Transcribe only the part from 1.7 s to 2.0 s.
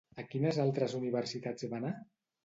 va anar?